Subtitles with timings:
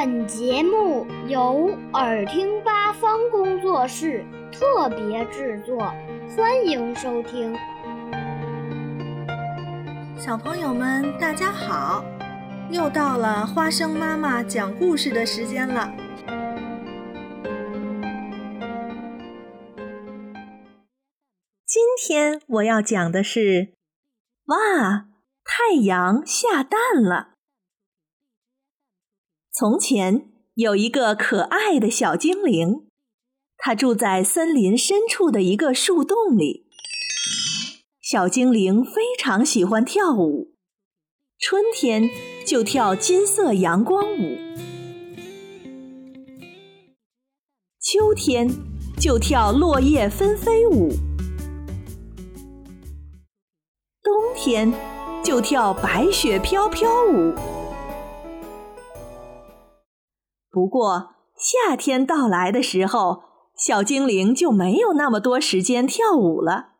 [0.00, 5.92] 本节目由耳听八方工作室特别制作，
[6.36, 7.52] 欢迎收听。
[10.16, 12.04] 小朋友们，大家好！
[12.70, 15.92] 又到了花生妈妈讲故事的时间了。
[21.66, 23.72] 今天我要讲的是，
[24.44, 25.08] 哇，
[25.44, 27.37] 太阳下蛋了。
[29.58, 32.86] 从前有一个可爱的小精灵，
[33.56, 36.68] 它住在森林深处的一个树洞里。
[38.00, 40.54] 小精灵非常喜欢跳舞，
[41.40, 42.08] 春天
[42.46, 44.36] 就跳金色阳光舞，
[47.80, 48.48] 秋天
[48.96, 50.90] 就跳落叶纷飞舞，
[54.04, 54.72] 冬天
[55.24, 57.57] 就跳白雪飘飘舞。
[60.50, 63.22] 不过，夏天到来的时候，
[63.56, 66.70] 小精灵就没有那么多时间跳舞了，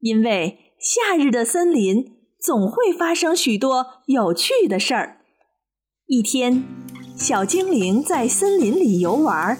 [0.00, 5.18] 因为夏日的森林总会发生许多有趣的事儿。
[6.06, 6.64] 一天，
[7.16, 9.56] 小精灵在森林里游玩，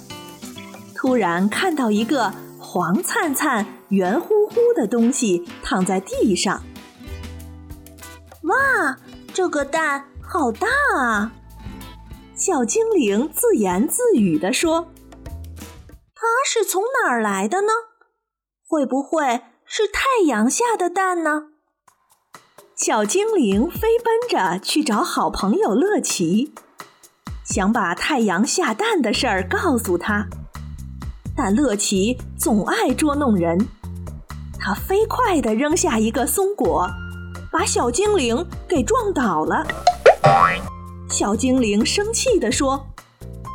[0.96, 6.62] 突然看到一个黄灿灿、圆乎乎的东西躺在地上。
[8.42, 8.96] 哇，
[9.32, 10.66] 这个蛋好大
[10.98, 11.32] 啊！
[12.44, 14.88] 小精灵自言自语地说
[16.12, 17.68] ：“它是从哪儿来的呢？
[18.66, 21.50] 会不会是太阳下的蛋呢？”
[22.74, 26.52] 小精灵飞奔着去找好朋友乐奇，
[27.44, 30.26] 想把太阳下蛋的事儿告诉他。
[31.36, 33.56] 但乐奇总爱捉弄人，
[34.58, 36.90] 他飞快地扔下一个松果，
[37.52, 39.64] 把小精灵给撞倒了。
[41.12, 42.86] 小精灵生气地说：“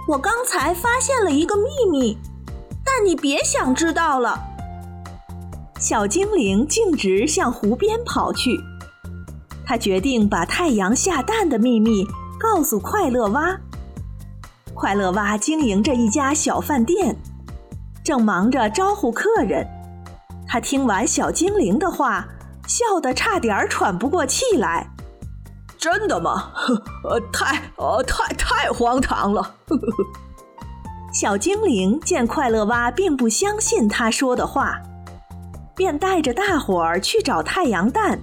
[0.07, 2.15] 我刚才发现了一个秘密，
[2.85, 4.39] 但你别想知道了。”
[5.81, 8.59] 小精灵径直向湖边跑去，
[9.65, 12.05] 他决定把太阳下蛋的秘密
[12.39, 13.59] 告诉快乐蛙。
[14.75, 17.17] 快乐蛙经营着一家小饭店，
[18.03, 19.67] 正忙着招呼客人。
[20.47, 22.27] 他听完小精灵的话，
[22.67, 24.91] 笑得差点喘不过气来。
[25.77, 26.51] 真的吗？
[26.53, 29.41] 呵 呃，太呃太太荒唐了！
[29.41, 30.03] 呵呵呵
[31.13, 34.81] 小精灵见快乐蛙并不相信他说的话，
[35.75, 38.21] 便带着大伙儿去找太阳蛋。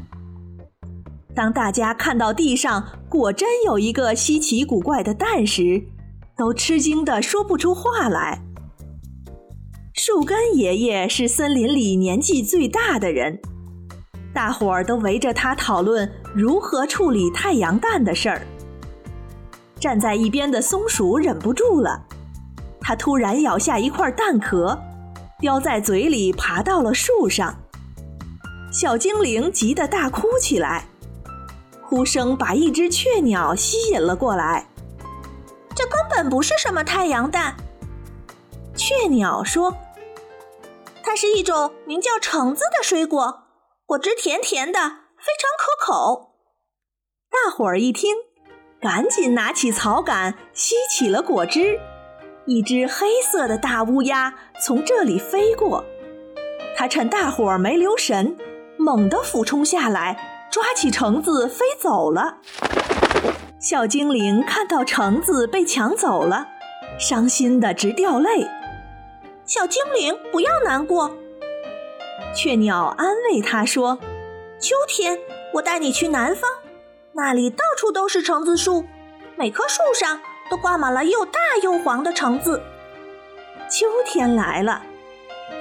[1.34, 5.82] 当大家看到地上果真有一个稀奇古怪的蛋时，
[6.36, 8.42] 都吃惊的说不出话来。
[9.94, 13.40] 树根爷爷是森林里年纪最大的人。
[14.34, 18.42] 大伙儿都围着他讨论如何处理太阳蛋的事儿。
[19.78, 22.04] 站在一边的松鼠忍不住了，
[22.80, 24.76] 它突然咬下一块蛋壳，
[25.38, 27.54] 叼在嘴里，爬到了树上。
[28.72, 30.88] 小精灵急得大哭起来，
[31.86, 34.66] 哭声把一只雀鸟吸引了过来。
[35.76, 37.54] 这根本不是什么太阳蛋，
[38.74, 39.76] 雀鸟说
[41.04, 43.42] ：“它是一种名叫橙子的水果。”
[43.94, 46.34] 果汁甜甜的，非常可口。
[47.30, 48.16] 大伙儿一听，
[48.80, 51.78] 赶紧拿起草杆吸起了果汁。
[52.44, 55.84] 一只黑色的大乌鸦从这里飞过，
[56.76, 58.36] 它趁大伙儿没留神，
[58.76, 62.38] 猛地俯冲下来，抓起橙子飞走了。
[63.60, 66.48] 小精灵看到橙子被抢走了，
[66.98, 68.48] 伤心的直掉泪。
[69.46, 71.16] 小精灵，不要难过。
[72.34, 73.98] 雀鸟安慰他说
[74.58, 75.18] ：“秋天
[75.54, 76.50] 我带你去南方，
[77.12, 78.84] 那里到处都是橙子树，
[79.36, 82.60] 每棵树上都挂满了又大又黄的橙子。”
[83.70, 84.82] 秋天来了，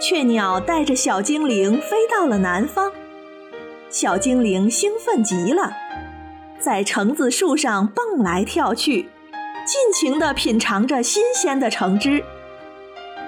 [0.01, 2.91] 雀鸟带着小精灵飞到了南方。
[3.89, 5.71] 小精灵兴奋极了，
[6.59, 9.03] 在橙子树上蹦来跳去，
[9.65, 12.23] 尽情地品尝着新鲜的橙汁。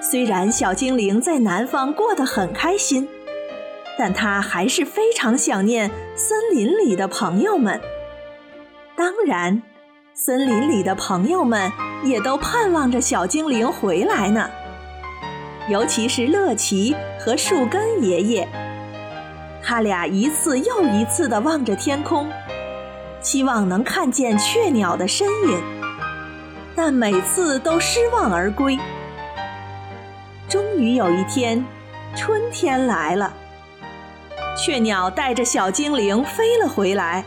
[0.01, 3.07] 虽然小精灵在南方过得很开心。
[3.97, 7.79] 但他还是非常想念森林里的朋友们。
[8.95, 9.61] 当然，
[10.13, 11.71] 森林里的朋友们
[12.03, 14.49] 也都盼望着小精灵回来呢。
[15.67, 18.47] 尤其是乐奇和树根爷爷，
[19.63, 22.29] 他俩一次又一次地望着天空，
[23.19, 25.63] 希望能看见雀鸟的身影，
[26.75, 28.77] 但每次都失望而归。
[30.47, 31.65] 终于有一天，
[32.15, 33.33] 春天来了。
[34.55, 37.25] 雀鸟带着小精灵飞了回来。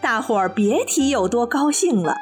[0.00, 2.14] 大伙儿别提有多高兴了。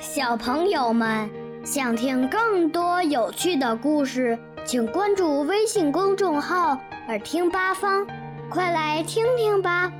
[0.00, 1.28] 小朋友们
[1.64, 6.78] 想听更多有趣的故事请关注微信公众号
[7.08, 8.06] 耳听八方
[8.50, 9.92] 快来听听吧。